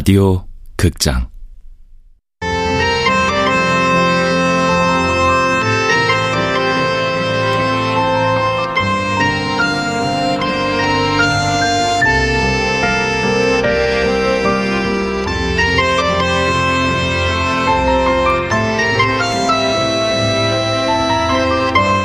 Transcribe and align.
라디오 0.00 0.46
극장 0.78 1.28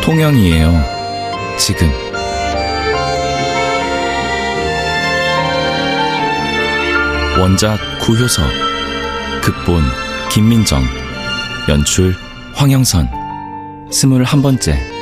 통영이에요. 0.03 0.83
지금. 1.57 1.89
원작 7.45 7.94
구효석, 8.05 8.45
극본 9.41 9.81
김민정, 10.31 10.83
연출 11.67 12.13
황영선, 12.53 13.09
스물한 13.91 14.43
번째. 14.43 14.94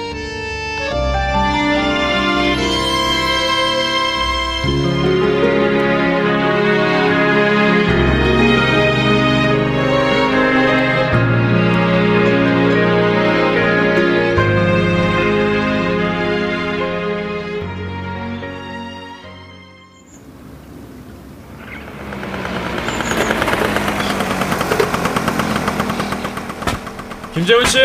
김재훈 27.33 27.65
씨. 27.65 27.79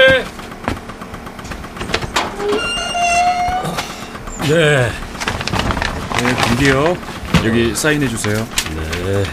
네. 4.49 4.91
네, 6.21 6.35
김기요. 6.45 6.97
여기 7.47 7.75
사인해 7.75 8.09
주세요. 8.09 8.47
네. 9.05 9.25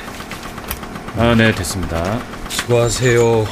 아, 1.17 1.35
네, 1.35 1.51
됐습니다. 1.51 2.19
수고하세요. 2.47 3.45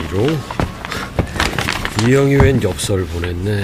이로 0.00 0.38
이영이 2.02 2.34
웬 2.36 2.60
엽서를 2.60 3.06
보냈네. 3.06 3.62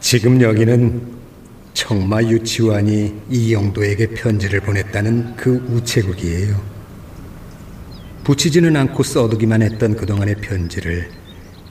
지금 0.00 0.40
여기는 0.40 1.15
청마 1.86 2.20
유치원이 2.24 3.14
이영도에게 3.30 4.08
편지를 4.08 4.58
보냈다는 4.58 5.36
그 5.36 5.64
우체국이에요. 5.68 6.60
붙이지는 8.24 8.74
않고 8.74 9.04
써두기만 9.04 9.62
했던 9.62 9.94
그동안의 9.94 10.34
편지를 10.40 11.08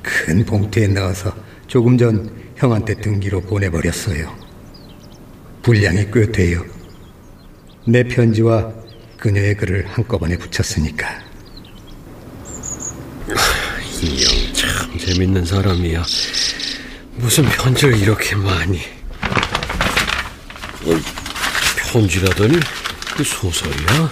큰 0.02 0.46
봉투에 0.46 0.88
넣어서 0.88 1.36
조금 1.68 1.98
전 1.98 2.32
형한테 2.56 2.96
등기로 3.02 3.42
보내버렸어요. 3.42 4.34
분량이 5.62 6.10
꽤 6.14 6.32
돼요. 6.32 6.64
내 7.86 8.02
편지와 8.04 8.72
그녀의 9.18 9.58
글을 9.58 9.86
한꺼번에 9.86 10.38
붙였으니까. 10.38 11.10
이영 14.02 14.54
참 14.54 14.98
재밌는 14.98 15.44
사람이야. 15.44 16.06
무슨 17.18 17.44
편지를 17.50 17.98
이렇게 17.98 18.38
많이? 18.38 18.80
어, 20.86 20.92
편지라더니 21.92 22.60
그 23.16 23.24
소설이야? 23.24 24.12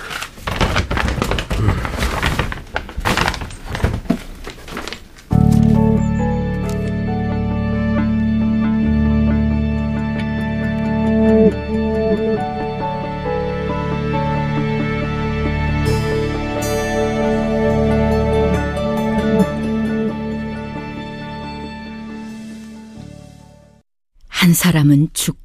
한 24.29 24.53
사람은 24.53 25.09
죽고 25.13 25.42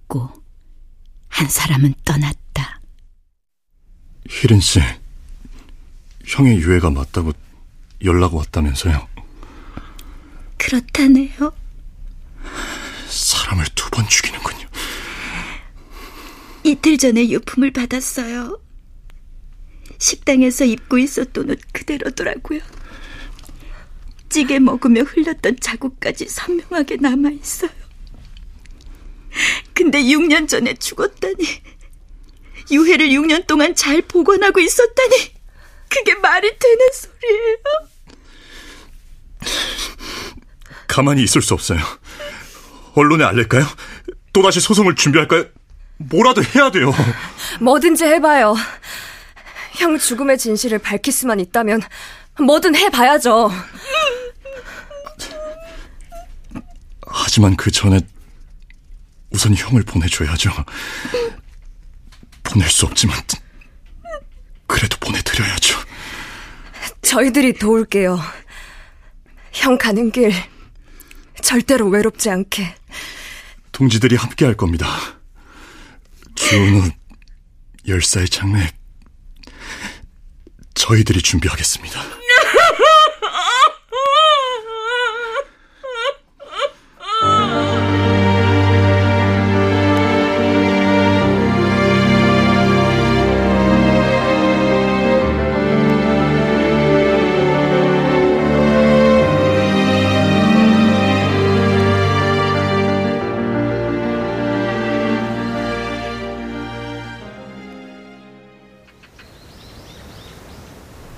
한 1.38 1.49
사람은 1.49 1.94
떠났다. 2.04 2.81
희린 4.28 4.59
씨, 4.60 4.81
형의 6.26 6.59
유해가 6.59 6.91
맞다고 6.91 7.32
연락 8.04 8.34
왔다면서요? 8.34 9.09
그렇다네요. 10.59 11.53
사람을 13.09 13.65
두 13.76 13.88
번 13.91 14.09
죽이는군요. 14.09 14.66
이틀 16.65 16.99
전에 16.99 17.28
유품을 17.31 17.72
받았어요. 17.72 18.60
식당에서 19.99 20.65
입고 20.65 20.99
있었던 20.99 21.50
옷 21.50 21.59
그대로더라고요. 21.72 22.60
찌개 24.28 24.59
먹으며 24.59 25.03
흘렸던 25.03 25.59
자국까지 25.60 26.26
선명하게 26.28 26.97
남아 26.97 27.31
있어요. 27.31 27.70
근데 29.75 30.03
6년 30.03 30.49
전에 30.49 30.75
죽었다니. 30.75 31.62
유해를 32.71 33.09
6년 33.09 33.47
동안 33.47 33.75
잘 33.75 34.03
보관하고 34.03 34.60
있었다니. 34.60 35.34
그게 35.88 36.15
말이 36.15 36.59
되는 36.59 36.87
소리예요? 36.93 37.56
가만히 40.87 41.22
있을 41.22 41.43
수 41.43 41.54
없어요. 41.54 41.78
언론에 42.94 43.25
알릴까요? 43.25 43.65
또다시 44.32 44.60
소송을 44.60 44.97
준비할까요? 44.97 45.47
뭐라도 45.99 46.43
해야 46.43 46.70
돼요. 46.70 46.93
뭐든지 47.60 48.05
해봐요. 48.05 48.55
형 49.72 49.99
죽음의 49.99 50.38
진실을 50.38 50.78
밝힐 50.78 51.12
수만 51.12 51.41
있다면 51.41 51.81
뭐든 52.41 52.75
해봐야죠. 52.75 53.50
하지만 57.06 57.56
그 57.56 57.70
전에 57.70 58.00
우선 59.31 59.55
형을 59.55 59.83
보내줘야죠. 59.83 60.50
보낼 62.43 62.69
수 62.71 62.87
없지만 62.87 63.21
그래도 64.66 64.97
보내드려야죠. 64.99 65.78
저희들이 67.03 67.55
도울게요. 67.55 68.19
형 69.53 69.78
가는 69.78 70.11
길 70.11 70.33
절대로 71.43 71.88
외롭지 71.88 72.31
않게. 72.31 72.75
동지들이 73.72 74.17
함께 74.17 74.44
할 74.44 74.55
겁니다. 74.55 74.87
후 76.38 76.91
10살 77.87 78.31
장례 78.31 78.71
저희들이 80.75 81.21
준비하겠습니다. 81.22 82.00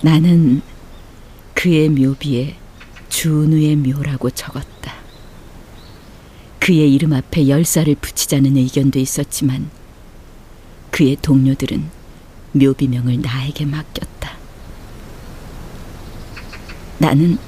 나는 0.03 0.63
그의 1.55 1.89
묘비에 1.91 2.57
주은우의 3.09 3.77
묘라고 3.77 4.31
적었다. 4.31 4.95
그의 6.59 6.93
이름 6.95 7.13
앞에 7.13 7.49
열사를 7.49 7.95
붙이자는 7.97 8.57
의견도 8.57 8.99
있었지만 8.99 9.71
그의 10.91 11.17
동료들은 11.21 11.91
묘비명을 12.53 13.21
나에게 13.21 13.67
맡겼다. 13.67 14.37
나는 16.99 17.39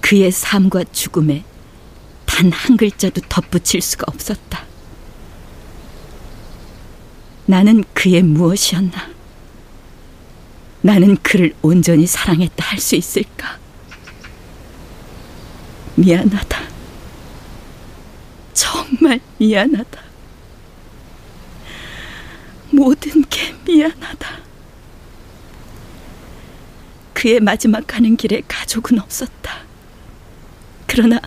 그의 0.00 0.30
삶과 0.32 0.84
죽음에 0.92 1.44
단 2.26 2.50
한 2.52 2.76
글자도 2.76 3.22
덧붙일 3.28 3.82
수가 3.82 4.04
없었다. 4.06 4.64
나는 7.46 7.82
그의 7.94 8.22
무엇이었나? 8.22 9.07
나는 10.82 11.16
그를 11.22 11.54
온전히 11.62 12.06
사랑했다 12.06 12.64
할 12.64 12.78
수 12.78 12.94
있을까? 12.96 13.58
미안하다. 15.96 16.60
정말 18.54 19.20
미안하다. 19.38 20.00
모든 22.70 23.22
게 23.28 23.54
미안하다. 23.66 24.38
그의 27.14 27.40
마지막 27.40 27.84
가는 27.86 28.16
길에 28.16 28.42
가족은 28.46 29.00
없었다. 29.00 29.62
그러나 30.86 31.20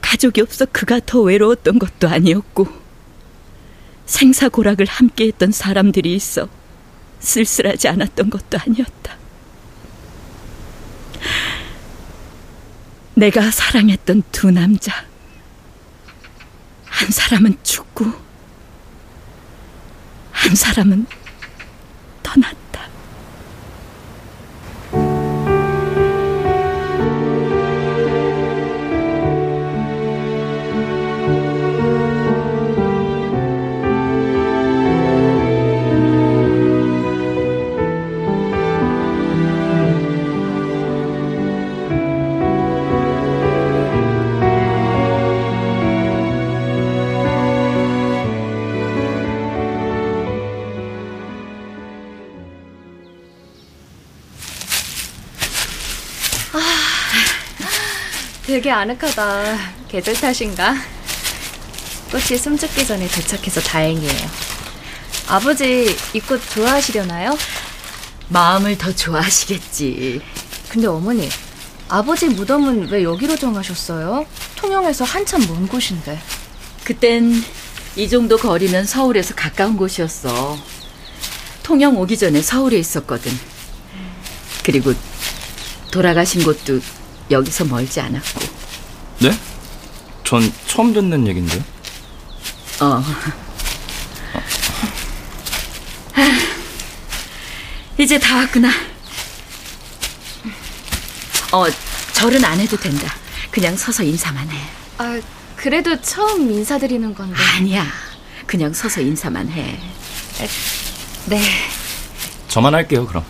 가족이 0.00 0.40
없어 0.40 0.66
그가 0.66 1.00
더 1.06 1.20
외로웠던 1.20 1.78
것도 1.78 2.08
아니었고 2.08 2.66
생사고락을 4.06 4.86
함께했던 4.86 5.52
사람들이 5.52 6.12
있어 6.14 6.48
쓸쓸하지 7.24 7.88
않았던 7.88 8.30
것도 8.30 8.58
아니었다. 8.58 9.16
내가 13.14 13.50
사랑했던 13.50 14.22
두 14.30 14.50
남자. 14.50 14.92
한 16.84 17.10
사람은 17.10 17.58
죽고, 17.62 18.06
한 20.32 20.54
사람은 20.54 21.06
떠났다. 22.22 22.63
되게 58.54 58.70
아늑하다. 58.70 59.58
계절 59.88 60.14
탓인가? 60.14 60.76
꽃이 62.12 62.38
숨죽기 62.38 62.86
전에 62.86 63.08
도착해서 63.08 63.60
다행이에요. 63.60 64.30
아버지 65.26 65.96
이 66.14 66.20
꽃 66.20 66.40
좋아하시려나요? 66.50 67.36
마음을 68.28 68.78
더 68.78 68.94
좋아하시겠지. 68.94 70.22
근데 70.68 70.86
어머니, 70.86 71.28
아버지 71.88 72.28
무덤은 72.28 72.90
왜 72.90 73.02
여기로 73.02 73.36
정하셨어요? 73.36 74.24
통영에서 74.54 75.02
한참 75.02 75.44
먼 75.48 75.66
곳인데. 75.66 76.20
그땐 76.84 77.42
이 77.96 78.08
정도 78.08 78.36
거리면 78.36 78.86
서울에서 78.86 79.34
가까운 79.34 79.76
곳이었어. 79.76 80.56
통영 81.64 81.98
오기 81.98 82.16
전에 82.16 82.40
서울에 82.40 82.78
있었거든. 82.78 83.36
그리고 84.62 84.94
돌아가신 85.90 86.44
곳도 86.44 86.78
여기서 87.30 87.64
멀지 87.64 88.00
않았고. 88.00 88.40
네? 89.20 89.38
전 90.24 90.52
처음 90.66 90.92
듣는 90.92 91.26
얘긴데. 91.26 91.62
어. 92.80 93.02
이제 97.98 98.18
다 98.18 98.36
왔구나. 98.36 98.68
어, 101.52 101.64
절은 102.12 102.44
안 102.44 102.58
해도 102.58 102.76
된다. 102.76 103.14
그냥 103.50 103.76
서서 103.76 104.02
인사만 104.02 104.50
해. 104.50 104.58
아, 104.98 105.20
그래도 105.56 106.00
처음 106.00 106.50
인사드리는 106.50 107.14
건데. 107.14 107.36
아니야. 107.56 107.86
그냥 108.46 108.72
서서 108.72 109.00
인사만 109.00 109.48
해. 109.50 109.78
네. 111.26 111.40
저만 112.48 112.74
할게요, 112.74 113.06
그럼. 113.06 113.24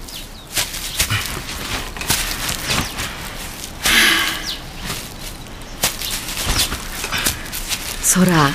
소라. 8.04 8.50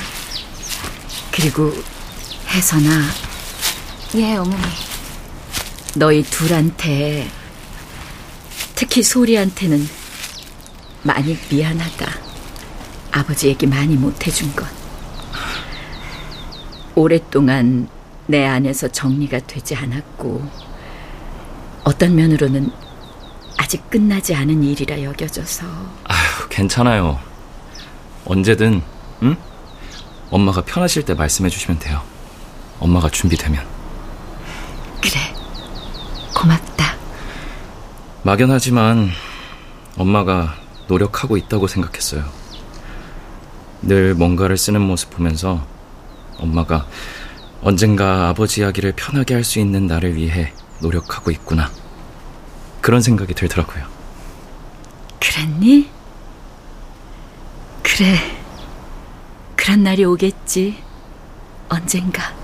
그리고 1.32 1.72
혜선아. 2.48 2.88
예, 4.14 4.36
어머니. 4.36 4.62
너희 5.96 6.22
둘한테 6.22 7.28
특히 8.76 9.02
소리한테는 9.02 9.88
많이 11.02 11.36
미안하다. 11.50 12.06
아버지 13.10 13.48
얘기 13.48 13.66
많이 13.66 13.96
못 13.96 14.24
해준 14.24 14.54
것. 14.54 14.64
오랫동안 16.94 17.88
내 18.26 18.46
안에서 18.46 18.86
정리가 18.86 19.40
되지 19.48 19.74
않았고 19.74 20.48
어떤 21.82 22.14
면으로는 22.14 22.70
아직 23.56 23.90
끝나지 23.90 24.32
않은 24.34 24.62
일이라 24.62 25.02
여겨져서 25.02 25.66
아휴, 26.04 26.48
괜찮아요. 26.48 27.18
언제든, 28.24 28.82
응? 29.22 29.36
엄마가 30.30 30.62
편하실 30.62 31.04
때 31.04 31.14
말씀해 31.14 31.50
주시면 31.50 31.78
돼요. 31.78 32.02
엄마가 32.78 33.08
준비되면. 33.10 33.66
그래 35.00 35.34
고맙다. 36.34 36.94
막연하지만 38.22 39.10
엄마가 39.96 40.54
노력하고 40.88 41.36
있다고 41.36 41.66
생각했어요. 41.66 42.24
늘 43.82 44.14
뭔가를 44.14 44.56
쓰는 44.56 44.80
모습 44.80 45.10
보면서 45.10 45.64
엄마가 46.38 46.86
언젠가 47.62 48.28
아버지 48.28 48.60
이야기를 48.60 48.92
편하게 48.92 49.34
할 49.34 49.44
수 49.44 49.58
있는 49.58 49.86
나를 49.86 50.16
위해 50.16 50.52
노력하고 50.80 51.30
있구나. 51.30 51.70
그런 52.80 53.02
생각이 53.02 53.34
들더라고요. 53.34 53.84
그랬니? 55.20 55.90
그래. 57.82 58.39
그런 59.60 59.82
날이 59.82 60.06
오겠지. 60.06 60.82
언젠가. 61.68 62.34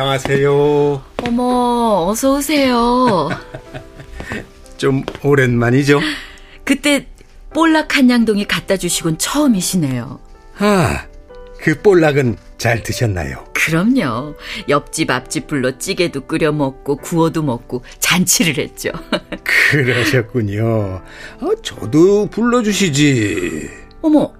안녕하세요. 0.00 1.02
어머, 1.24 2.06
어서 2.08 2.36
오세요. 2.36 3.28
좀 4.78 5.02
오랜만이죠? 5.24 5.98
그때 6.62 7.08
볼락 7.52 7.96
한 7.96 8.08
양동이 8.08 8.46
갖다 8.46 8.76
주시곤 8.76 9.18
처음이시네요. 9.18 10.20
아, 10.58 11.04
그 11.60 11.82
볼락은 11.82 12.36
잘 12.58 12.84
드셨나요? 12.84 13.44
그럼요. 13.54 14.36
옆집 14.68 15.10
앞집 15.10 15.48
불러 15.48 15.76
찌개도 15.76 16.28
끓여 16.28 16.52
먹고 16.52 16.98
구워도 16.98 17.42
먹고 17.42 17.82
잔치를 17.98 18.56
했죠. 18.62 18.90
그러셨군요. 19.42 21.02
아, 21.40 21.48
저도 21.64 22.30
불러주시지. 22.30 23.68
어머, 24.02 24.32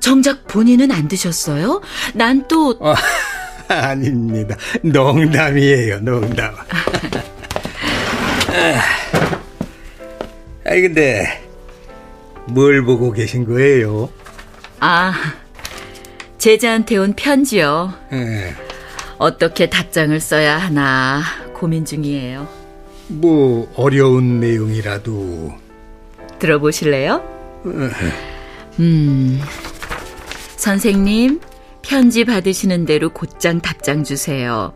정작 0.00 0.48
본인은 0.48 0.90
안 0.90 1.06
드셨어요? 1.06 1.80
난 2.14 2.48
또 2.48 2.76
아, 2.82 2.94
아닙니다. 3.80 4.56
농담이에요, 4.82 6.00
농담. 6.00 6.54
아, 10.64 10.70
근데, 10.70 11.40
뭘 12.46 12.82
보고 12.84 13.12
계신 13.12 13.46
거예요? 13.46 14.10
아, 14.80 15.12
제자한테 16.38 16.96
온 16.96 17.14
편지요. 17.14 17.92
에, 18.12 18.54
어떻게 19.18 19.70
답장을 19.70 20.18
써야 20.18 20.58
하나 20.58 21.22
고민 21.54 21.84
중이에요. 21.84 22.48
뭐, 23.08 23.72
어려운 23.76 24.40
내용이라도. 24.40 25.52
들어보실래요? 26.40 27.22
음, 28.80 29.40
선생님, 30.56 31.40
편지 31.82 32.24
받으시는 32.24 32.84
대로 32.84 33.10
곧장 33.10 33.60
답장 33.60 34.04
주세요. 34.04 34.72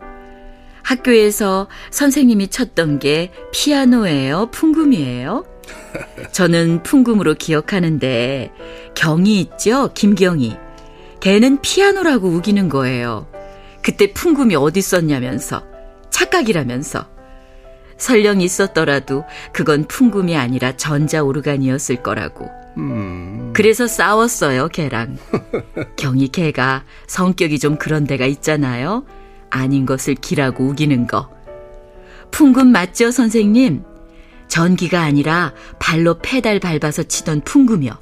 학교에서 0.83 1.67
선생님이 1.89 2.49
쳤던 2.49 2.99
게 2.99 3.31
피아노예요? 3.51 4.51
풍금이에요? 4.51 5.45
저는 6.31 6.83
풍금으로 6.83 7.33
기억하는데 7.35 8.51
경이 8.93 9.39
있죠? 9.41 9.91
김경이. 9.93 10.55
걔는 11.21 11.61
피아노라고 11.61 12.27
우기는 12.27 12.69
거예요. 12.69 13.27
그때 13.81 14.13
풍금이 14.13 14.55
어디 14.55 14.79
있었냐면서 14.79 15.63
착각이라면서 16.11 17.07
설령 17.97 18.41
있었더라도 18.41 19.23
그건 19.53 19.85
풍금이 19.87 20.35
아니라 20.35 20.75
전자오르간이었을 20.75 22.03
거라고. 22.03 22.49
음. 22.77 23.51
그래서 23.53 23.87
싸웠어요, 23.87 24.67
걔랑. 24.69 25.17
경이 25.95 26.29
걔가 26.29 26.83
성격이 27.07 27.59
좀 27.59 27.77
그런 27.77 28.05
데가 28.05 28.25
있잖아요. 28.25 29.05
아닌 29.49 29.85
것을 29.85 30.15
기라고 30.15 30.65
우기는 30.65 31.07
거. 31.07 31.29
풍금 32.31 32.67
맞죠, 32.67 33.11
선생님? 33.11 33.83
전기가 34.47 35.01
아니라 35.01 35.53
발로 35.79 36.19
페달 36.19 36.59
밟아서 36.59 37.03
치던 37.03 37.41
풍금이요. 37.41 37.97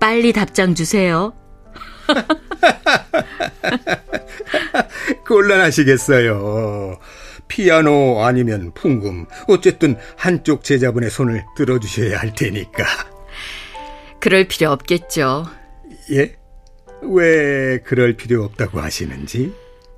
빨리 0.00 0.32
답장 0.32 0.74
주세요. 0.74 1.32
곤란하시겠어요. 5.26 6.98
피아노 7.48 8.24
아니면 8.24 8.72
풍금. 8.74 9.26
어쨌든 9.48 9.96
한쪽 10.16 10.64
제자분의 10.64 11.10
손을 11.10 11.44
들어주셔야 11.56 12.18
할 12.18 12.34
테니까. 12.34 12.84
그럴 14.24 14.44
필요 14.44 14.70
없겠죠. 14.70 15.44
예? 16.12 16.34
왜 17.02 17.78
그럴 17.80 18.14
필요 18.14 18.42
없다고 18.44 18.80
하시는지? 18.80 19.52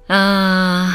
아, 0.08 0.92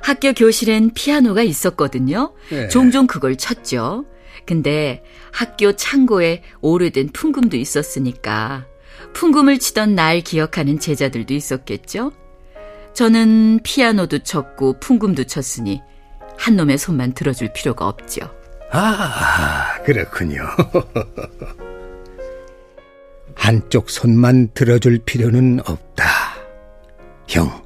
학교 0.00 0.32
교실엔 0.32 0.92
피아노가 0.94 1.42
있었거든요. 1.42 2.32
네. 2.50 2.68
종종 2.68 3.08
그걸 3.08 3.34
쳤죠. 3.34 4.04
근데 4.46 5.02
학교 5.32 5.74
창고에 5.74 6.44
오래된 6.60 7.08
풍금도 7.12 7.56
있었으니까 7.56 8.66
풍금을 9.14 9.58
치던 9.58 9.96
날 9.96 10.20
기억하는 10.20 10.78
제자들도 10.78 11.34
있었겠죠. 11.34 12.12
저는 12.92 13.62
피아노도 13.64 14.20
쳤고 14.20 14.78
풍금도 14.78 15.24
쳤으니 15.24 15.82
한 16.38 16.54
놈의 16.54 16.78
손만 16.78 17.14
들어줄 17.14 17.52
필요가 17.52 17.88
없죠. 17.88 18.30
아, 18.70 19.82
그렇군요. 19.84 20.44
한쪽 23.34 23.90
손만 23.90 24.48
들어줄 24.54 25.00
필요는 25.04 25.60
없다. 25.66 26.04
형, 27.28 27.62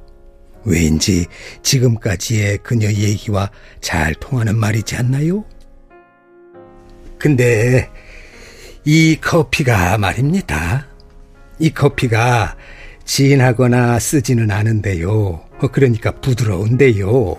왠지 0.63 1.25
지금까지의 1.63 2.59
그녀 2.59 2.87
얘기와 2.87 3.49
잘 3.81 4.13
통하는 4.15 4.57
말이지 4.57 4.95
않나요? 4.95 5.45
근데 7.17 7.89
이 8.85 9.17
커피가 9.19 9.97
말입니다. 9.97 10.87
이 11.59 11.69
커피가 11.71 12.55
진하거나 13.03 13.99
쓰지는 13.99 14.51
않은데요. 14.51 15.11
어, 15.11 15.67
그러니까 15.71 16.11
부드러운데요. 16.11 17.37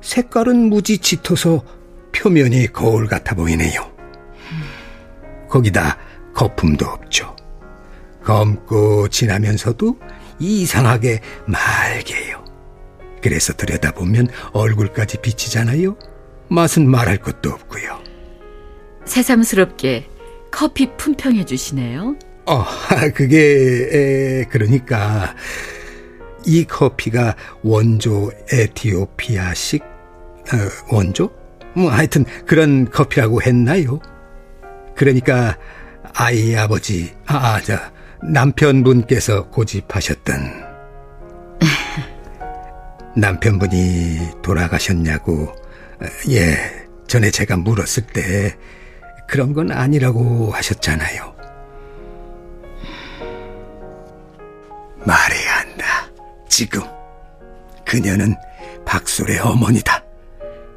색깔은 0.00 0.56
무지 0.68 0.98
짙어서 0.98 1.62
표면이 2.12 2.68
거울 2.72 3.06
같아 3.06 3.34
보이네요. 3.34 3.92
거기다 5.48 5.98
거품도 6.34 6.86
없죠. 6.86 7.36
검고 8.26 9.06
진하면서도 9.08 9.98
이상하게 10.40 11.20
맑게요. 11.46 12.44
그래서 13.22 13.52
들여다보면 13.52 14.28
얼굴까지 14.52 15.18
비치잖아요. 15.22 15.96
맛은 16.48 16.90
말할 16.90 17.18
것도 17.18 17.50
없고요. 17.50 18.02
새삼스럽게 19.04 20.08
커피 20.50 20.90
품평해 20.96 21.44
주시네요. 21.44 22.16
어, 22.46 22.64
그게 23.14 23.38
에, 23.92 24.44
그러니까 24.50 25.34
이 26.44 26.64
커피가 26.64 27.36
원조 27.62 28.32
에티오피아식 28.52 29.82
어, 29.82 30.94
원조? 30.94 31.30
뭐 31.74 31.90
하여튼 31.92 32.24
그런 32.44 32.90
커피라고 32.90 33.42
했나요? 33.42 34.00
그러니까 34.96 35.56
아이 36.14 36.56
아버지 36.56 37.12
아, 37.26 37.54
아 37.54 37.60
저 37.60 37.78
남편분께서 38.22 39.48
고집하셨던 39.50 40.66
남편분이 43.16 44.42
돌아가셨냐고 44.42 45.54
예 46.30 46.86
전에 47.06 47.30
제가 47.30 47.56
물었을 47.56 48.06
때 48.06 48.56
그런 49.28 49.52
건 49.52 49.70
아니라고 49.72 50.50
하셨잖아요. 50.52 51.34
말해야 55.04 55.58
한다. 55.58 55.86
지금 56.48 56.82
그녀는 57.84 58.34
박솔의 58.84 59.38
어머니다. 59.38 60.02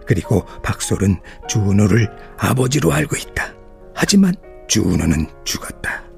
그리고 0.05 0.45
박솔은 0.63 1.19
준호를 1.47 2.09
아버지로 2.37 2.91
알고 2.91 3.15
있다. 3.15 3.53
하지만 3.93 4.33
준호는 4.67 5.27
죽었다. 5.43 6.08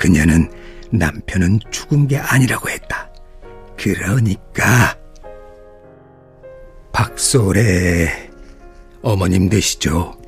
그녀는 0.00 0.50
남편은 0.90 1.60
죽은 1.70 2.08
게 2.08 2.16
아니라고 2.16 2.70
했다. 2.70 3.12
그러니까 3.76 4.96
박솔의 6.90 8.30
어머님 9.02 9.50
되시죠? 9.50 10.18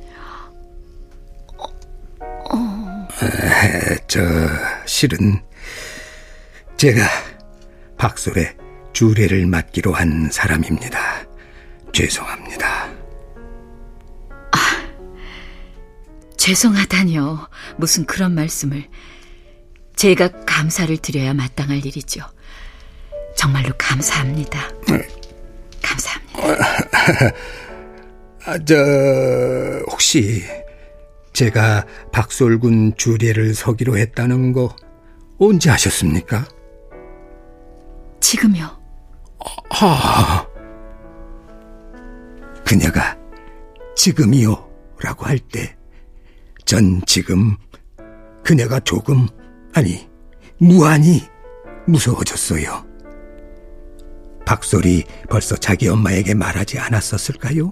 어... 2.51 3.07
에, 3.23 3.97
저 4.07 4.19
실은 4.85 5.41
제가 6.77 7.01
박솔의 7.97 8.55
주례를 8.93 9.47
맡기로 9.47 9.91
한 9.91 10.29
사람입니다. 10.31 11.25
죄송합니다. 11.93 12.93
아, 14.51 14.57
죄송하다니요. 16.37 17.49
무슨 17.77 18.05
그런 18.05 18.35
말씀을. 18.35 18.87
제가 20.03 20.27
감사를 20.45 20.97
드려야 20.97 21.33
마땅할 21.33 21.77
일이죠. 21.85 22.25
정말로 23.37 23.69
감사합니다. 23.77 24.59
감사합니다. 25.81 27.33
아, 28.45 28.57
저, 28.65 28.75
혹시 29.89 30.43
제가 31.31 31.85
박솔군 32.11 32.97
주례를 32.97 33.55
서기로 33.55 33.97
했다는 33.97 34.51
거 34.51 34.75
언제 35.39 35.69
하셨습니까? 35.69 36.49
지금요. 38.19 38.77
아, 39.69 40.45
그녀가 42.65 43.17
지금이요 43.95 44.69
라고 44.99 45.25
할 45.27 45.39
때 45.39 45.77
전 46.65 47.01
지금 47.05 47.55
그녀가 48.43 48.81
조금 48.81 49.27
아니 49.73 50.07
무한히 50.57 51.21
무서워졌어요. 51.87 52.85
박솔이 54.45 55.03
벌써 55.29 55.55
자기 55.55 55.87
엄마에게 55.87 56.33
말하지 56.33 56.79
않았었을까요? 56.79 57.71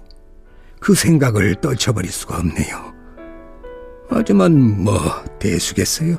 그 0.80 0.94
생각을 0.94 1.54
떨쳐버릴 1.60 2.10
수가 2.10 2.38
없네요. 2.38 2.92
하지만 4.08 4.82
뭐 4.82 4.98
대수겠어요? 5.38 6.18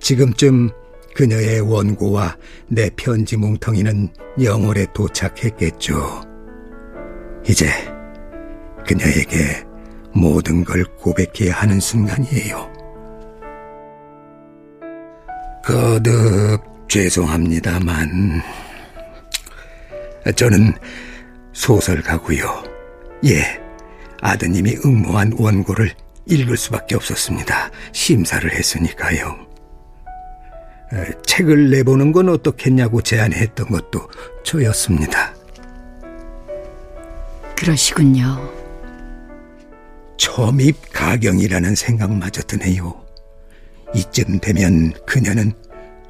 지금쯤 0.00 0.70
그녀의 1.14 1.60
원고와 1.60 2.36
내 2.68 2.90
편지 2.96 3.36
뭉텅이는 3.36 4.08
영월에 4.42 4.86
도착했겠죠. 4.94 6.22
이제 7.46 7.68
그녀에게 8.86 9.64
모든 10.14 10.64
걸 10.64 10.84
고백해야 10.96 11.54
하는 11.54 11.78
순간이에요. 11.78 12.81
거듭 15.64 16.88
죄송합니다만, 16.88 18.42
저는 20.36 20.72
소설가고요. 21.52 22.64
예, 23.26 23.60
아드님이 24.20 24.78
응모한 24.84 25.32
원고를 25.38 25.90
읽을 26.26 26.56
수밖에 26.56 26.94
없었습니다. 26.94 27.70
심사를 27.92 28.50
했으니까요. 28.52 29.46
책을 31.26 31.70
내보는 31.70 32.12
건 32.12 32.28
어떻겠냐고 32.28 33.00
제안했던 33.00 33.68
것도 33.68 34.08
저였습니다. 34.44 35.34
그러시군요. 37.56 38.50
초입 40.16 40.92
가경이라는 40.92 41.74
생각마저 41.74 42.42
드네요. 42.42 43.01
이쯤 43.94 44.40
되면 44.40 44.92
그녀는 45.06 45.52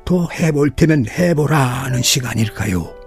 더 0.05 0.29
해볼 0.29 0.73
테면 0.77 1.07
해보라는 1.09 2.03
시간일까요? 2.03 3.02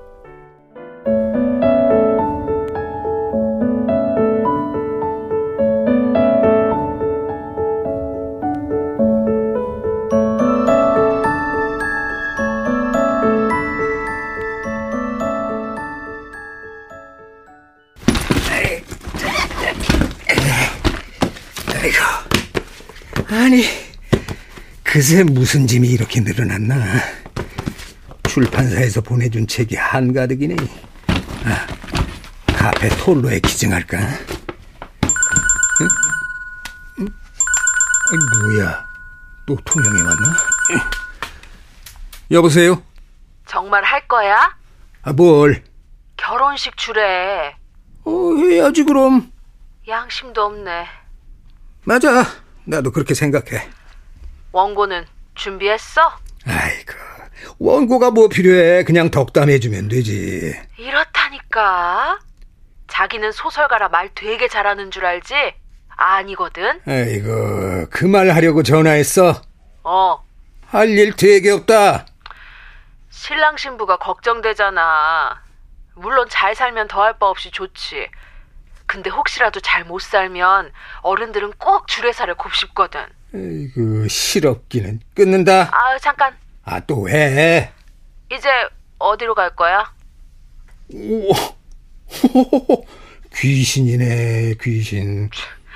그새 24.95 25.25
무슨 25.25 25.67
짐이 25.67 25.89
이렇게 25.89 26.21
늘어났나? 26.21 26.81
출판사에서 28.29 29.01
보내준 29.01 29.45
책이 29.45 29.75
한가득이네. 29.75 30.55
아, 31.43 31.67
카페 32.55 32.87
톨로에 32.87 33.41
기증할까? 33.41 33.97
응? 33.97 35.87
응? 37.01 37.07
아니, 38.09 38.53
뭐야? 38.53 38.87
또 39.45 39.57
통영에 39.65 39.99
왔나? 39.99 40.33
여보세요? 42.31 42.81
정말 43.45 43.83
할 43.83 44.07
거야? 44.07 44.55
아, 45.01 45.11
뭘? 45.11 45.61
결혼식 46.15 46.77
주래. 46.77 47.53
어, 48.05 48.33
해야지, 48.37 48.85
그럼. 48.85 49.29
양심도 49.89 50.41
없네. 50.41 50.85
맞아. 51.83 52.25
나도 52.63 52.93
그렇게 52.93 53.13
생각해. 53.13 53.75
원고는 54.65 55.05
준비했어? 55.35 56.01
아이고, 56.47 56.93
원고가 57.59 58.11
뭐 58.11 58.29
필요해. 58.29 58.85
그냥 58.85 59.11
덕담해주면 59.11 59.89
되지. 59.89 60.57
이렇다니까. 60.77 62.19
자기는 62.87 63.33
소설가라 63.33 63.89
말 63.89 64.09
되게 64.15 64.47
잘하는 64.47 64.91
줄 64.91 65.05
알지? 65.05 65.33
아니거든. 65.97 66.79
아이고, 66.87 67.87
그 67.89 68.05
말 68.07 68.29
하려고 68.29 68.63
전화했어. 68.63 69.41
어. 69.83 70.23
할 70.67 70.87
일 70.89 71.13
되게 71.17 71.51
없다. 71.51 72.05
신랑 73.09 73.57
신부가 73.57 73.97
걱정되잖아. 73.97 75.41
물론 75.95 76.27
잘 76.29 76.55
살면 76.55 76.87
더할 76.87 77.19
바 77.19 77.25
없이 77.27 77.51
좋지. 77.51 78.07
근데 78.87 79.09
혹시라도 79.09 79.59
잘 79.59 79.83
못 79.85 80.01
살면 80.01 80.71
어른들은 81.01 81.53
꼭 81.57 81.87
주례사를 81.87 82.33
곱씹거든. 82.35 83.01
아이고, 83.33 84.07
실없기는. 84.07 85.01
끊는다. 85.13 85.69
아, 85.73 85.97
잠깐. 85.99 86.35
아, 86.63 86.79
또 86.81 87.09
해. 87.09 87.71
이제 88.31 88.49
어디로 88.99 89.35
갈 89.35 89.55
거야? 89.55 89.91
우와. 90.93 91.35
귀신이네, 93.35 94.55
귀신. 94.61 95.29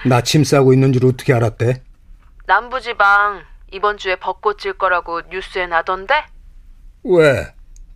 나 0.05 0.21
침 0.21 0.43
싸고 0.43 0.71
있는 0.73 0.93
줄 0.93 1.05
어떻게 1.05 1.33
알았대? 1.33 1.83
남부지방 2.45 3.43
이번 3.71 3.97
주에 3.97 4.15
벚꽃 4.15 4.59
질 4.59 4.73
거라고 4.73 5.21
뉴스에 5.29 5.67
나던데? 5.67 6.23
왜? 7.03 7.53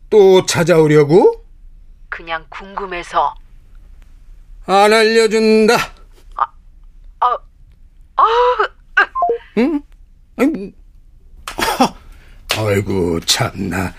또 0.10 0.46
찾아오려고? 0.46 1.46
그냥 2.10 2.46
궁금해서. 2.50 3.34
안 4.66 4.94
알려준다. 4.94 5.76
아, 6.36 6.46
아, 7.20 7.38
응? 9.58 9.82
아이, 10.38 10.72
하, 11.48 11.94
아이고, 12.68 13.20
참나. 13.22 13.94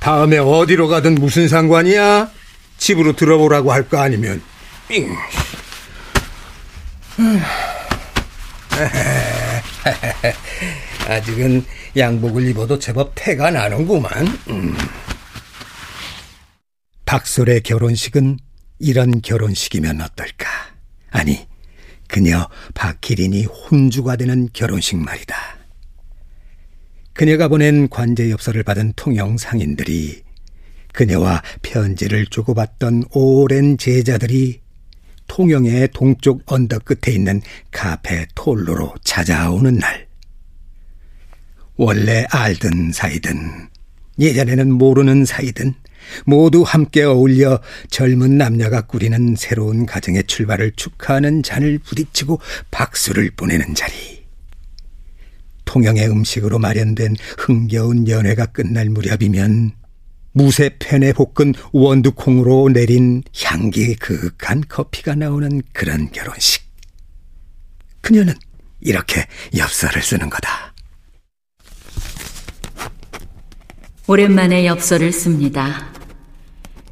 다음에 0.00 0.38
어디로 0.38 0.88
가든 0.88 1.14
무슨 1.16 1.48
상관이야? 1.48 2.30
집으로 2.78 3.14
들어보라고 3.16 3.72
할 3.72 3.88
거 3.88 3.98
아니면. 3.98 4.42
잉. 4.90 5.14
아직은 11.08 11.64
양복을 11.96 12.46
입어도 12.48 12.78
제법 12.78 13.12
태가 13.14 13.50
나는구만. 13.50 14.26
음. 14.50 14.76
박솔의 17.04 17.62
결혼식은 17.62 18.38
이런 18.78 19.22
결혼식이면 19.22 20.00
어떨까? 20.00 20.48
아니, 21.10 21.46
그녀 22.08 22.48
박기린이 22.74 23.44
혼주가 23.44 24.16
되는 24.16 24.48
결혼식 24.52 24.96
말이다. 24.96 25.36
그녀가 27.12 27.48
보낸 27.48 27.88
관제 27.88 28.30
엽서를 28.30 28.62
받은 28.62 28.92
통영 28.94 29.38
상인들이 29.38 30.22
그녀와 30.92 31.42
편지를 31.62 32.26
주고받던 32.26 33.04
오랜 33.12 33.78
제자들이 33.78 34.60
통영의 35.26 35.88
동쪽 35.92 36.42
언덕 36.46 36.84
끝에 36.84 37.14
있는 37.14 37.40
카페 37.70 38.26
톨로로 38.34 38.94
찾아오는 39.02 39.76
날. 39.76 40.06
원래 41.76 42.26
알던 42.30 42.92
사이든 42.92 43.68
예전에는 44.18 44.72
모르는 44.72 45.24
사이든 45.24 45.74
모두 46.24 46.62
함께 46.62 47.02
어울려 47.02 47.60
젊은 47.90 48.38
남녀가 48.38 48.82
꾸리는 48.82 49.34
새로운 49.36 49.86
가정의 49.86 50.24
출발을 50.24 50.72
축하하는 50.76 51.42
잔을 51.42 51.78
부딪히고 51.78 52.40
박수를 52.70 53.30
보내는 53.36 53.74
자리. 53.74 54.24
통영의 55.64 56.08
음식으로 56.08 56.58
마련된 56.58 57.16
흥겨운 57.38 58.08
연회가 58.08 58.46
끝날 58.46 58.88
무렵이면 58.88 59.72
무쇠 60.32 60.70
팬에 60.78 61.12
볶은 61.12 61.54
원두콩으로 61.72 62.68
내린 62.68 63.22
향기 63.42 63.94
그윽한 63.96 64.64
커피가 64.68 65.14
나오는 65.14 65.62
그런 65.72 66.10
결혼식. 66.12 66.62
그녀는 68.00 68.34
이렇게 68.80 69.26
엽서를 69.56 70.02
쓰는 70.02 70.30
거다. 70.30 70.74
오랜만에 74.06 74.66
엽서를 74.66 75.10
씁니다. 75.12 75.95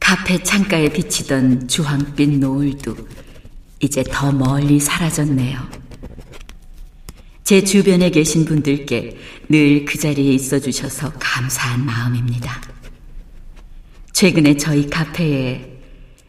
카페 0.04 0.36
창가에 0.42 0.90
비치던 0.90 1.66
주황빛 1.66 2.38
노을도 2.38 2.94
이제 3.80 4.04
더 4.06 4.30
멀리 4.30 4.78
사라졌네요. 4.78 5.58
제 7.42 7.64
주변에 7.64 8.10
계신 8.10 8.44
분들께 8.44 9.16
늘 9.48 9.86
그 9.86 9.98
자리에 9.98 10.34
있어 10.34 10.58
주셔서 10.58 11.10
감사한 11.18 11.86
마음입니다. 11.86 12.60
최근에 14.12 14.58
저희 14.58 14.90
카페에, 14.90 15.80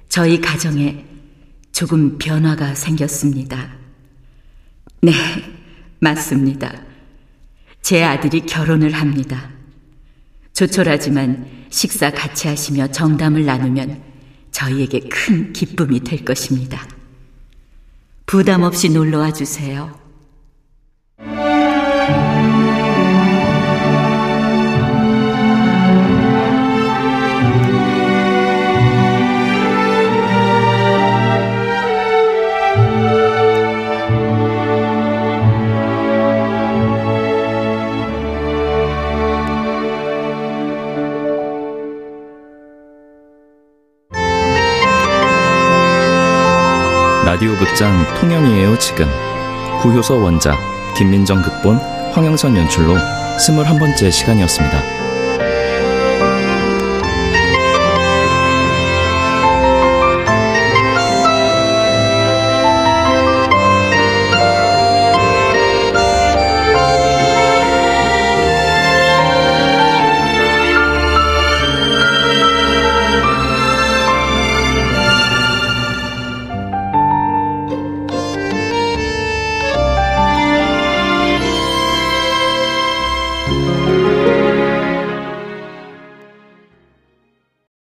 저희 0.08 0.40
가정에 0.40 1.06
조금 1.74 2.18
변화가 2.18 2.76
생겼습니다. 2.76 3.76
네, 5.02 5.12
맞습니다. 6.00 6.82
제 7.82 8.04
아들이 8.06 8.40
결혼을 8.46 8.92
합니다. 8.92 9.55
조촐하지만 10.56 11.68
식사 11.70 12.10
같이 12.10 12.48
하시며 12.48 12.88
정담을 12.88 13.46
나누면 13.46 14.02
저희에게 14.52 15.02
큰 15.10 15.52
기쁨이 15.52 16.00
될 16.00 16.24
것입니다. 16.24 16.88
부담 18.26 18.64
없이 18.64 18.90
놀러 18.90 19.20
와 19.20 19.32
주세요. 19.32 20.05
라디오 47.36 47.54
극장 47.58 47.92
통영이에요 48.18 48.80
지금 48.80 49.06
구효서 49.82 50.16
원작 50.16 50.58
김민정 50.98 51.42
극본 51.42 51.76
황영선 52.14 52.56
연출로 52.56 52.96
21번째 52.96 54.10
시간이었습니다. 54.10 55.05